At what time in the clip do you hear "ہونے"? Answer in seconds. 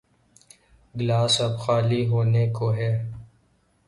2.07-2.43